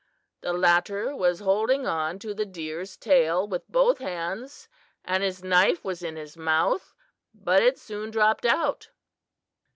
[0.41, 4.67] The latter was holding on to the deer's tail with both hands
[5.05, 6.95] and his knife was in his mouth,
[7.35, 8.89] but it soon dropped out.